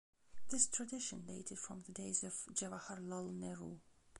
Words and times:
This 0.49 0.65
tradition 0.65 1.27
dated 1.27 1.59
from 1.59 1.81
the 1.83 1.91
days 1.91 2.23
of 2.23 2.33
Jawaharlal 2.55 3.35
Nehru. 3.35 3.77